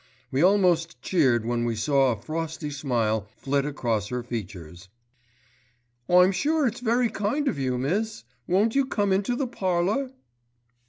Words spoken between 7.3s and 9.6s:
of you, miss. Won't you come into the